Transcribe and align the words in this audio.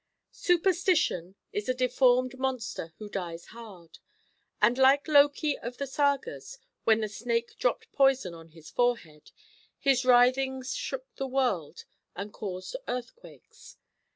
Superstition 0.31 1.35
is 1.53 1.69
a 1.69 1.75
deformed 1.75 2.39
monster 2.39 2.91
who 2.97 3.07
dies 3.07 3.45
hard; 3.53 3.99
and 4.59 4.75
like 4.79 5.07
Loki 5.07 5.55
of 5.59 5.77
the 5.77 5.85
Sagas 5.85 6.57
when 6.85 7.01
the 7.01 7.07
snake 7.07 7.55
dropped 7.59 7.91
poison 7.91 8.33
on 8.33 8.47
his 8.47 8.71
forehead, 8.71 9.29
his 9.77 10.03
writhings 10.03 10.73
shook 10.73 11.05
the 11.17 11.27
world 11.27 11.85
and 12.15 12.33
caused 12.33 12.75
earthquakes. 12.87 13.77